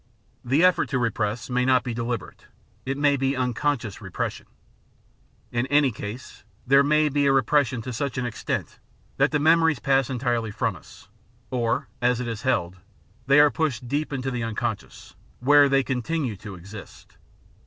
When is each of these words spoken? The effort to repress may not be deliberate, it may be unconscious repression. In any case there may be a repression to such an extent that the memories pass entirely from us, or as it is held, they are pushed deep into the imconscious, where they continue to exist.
The 0.43 0.65
effort 0.65 0.89
to 0.89 0.97
repress 0.97 1.47
may 1.47 1.63
not 1.63 1.83
be 1.83 1.93
deliberate, 1.93 2.47
it 2.87 2.97
may 2.97 3.17
be 3.17 3.35
unconscious 3.35 4.01
repression. 4.01 4.47
In 5.51 5.67
any 5.67 5.91
case 5.91 6.43
there 6.65 6.81
may 6.81 7.07
be 7.07 7.27
a 7.27 7.31
repression 7.31 7.83
to 7.83 7.93
such 7.93 8.17
an 8.17 8.25
extent 8.25 8.79
that 9.17 9.29
the 9.29 9.37
memories 9.37 9.77
pass 9.77 10.09
entirely 10.09 10.49
from 10.49 10.75
us, 10.75 11.07
or 11.51 11.87
as 12.01 12.19
it 12.19 12.27
is 12.27 12.41
held, 12.41 12.77
they 13.27 13.39
are 13.39 13.51
pushed 13.51 13.87
deep 13.87 14.11
into 14.11 14.31
the 14.31 14.41
imconscious, 14.41 15.13
where 15.39 15.69
they 15.69 15.83
continue 15.83 16.35
to 16.37 16.55
exist. 16.55 17.17